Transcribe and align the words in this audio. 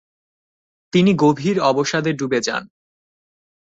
তিনি 0.93 1.11
গভীর 1.15 1.57
অবসাদে 1.61 2.11
ডুবে 2.13 2.39
যান। 2.41 2.63